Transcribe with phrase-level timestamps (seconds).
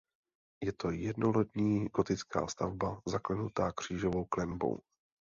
[0.63, 4.79] Je to jednolodní gotická stavba zaklenutá křížovou klenbou.